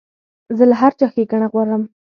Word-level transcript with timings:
زه 0.57 0.63
له 0.69 0.75
هر 0.81 0.91
چا 0.99 1.05
ښېګڼه 1.13 1.47
غواړم. 1.53 1.83